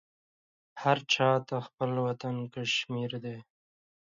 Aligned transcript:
هر 0.81 0.97
چاته 1.13 1.55
خپل 1.67 1.91
وطن 2.07 2.35
کشمير 2.53 3.11
دى. 3.23 3.37